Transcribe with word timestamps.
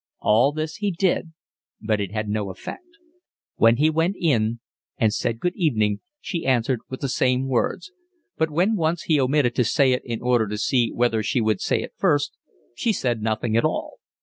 All 0.19 0.51
this 0.51 0.77
he 0.77 0.89
did, 0.89 1.31
but 1.79 2.01
it 2.01 2.11
had 2.11 2.27
no 2.27 2.49
effect. 2.49 2.87
When 3.57 3.77
he 3.77 3.91
went 3.91 4.15
in 4.19 4.59
and 4.97 5.13
said 5.13 5.39
good 5.39 5.55
evening 5.55 5.99
she 6.19 6.43
answered 6.43 6.79
with 6.89 7.01
the 7.01 7.07
same 7.07 7.47
words, 7.47 7.91
but 8.35 8.49
when 8.49 8.75
once 8.75 9.03
he 9.03 9.19
omitted 9.21 9.53
to 9.53 9.63
say 9.63 9.91
it 9.93 10.01
in 10.03 10.19
order 10.19 10.47
to 10.47 10.57
see 10.57 10.91
whether 10.91 11.21
she 11.21 11.39
would 11.39 11.61
say 11.61 11.83
it 11.83 11.93
first, 11.99 12.35
she 12.73 12.93
said 12.93 13.21
nothing 13.21 13.55
at 13.55 13.63
all. 13.63 13.99